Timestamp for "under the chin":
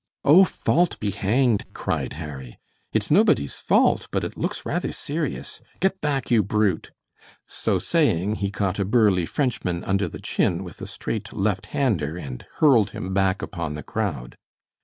9.83-10.63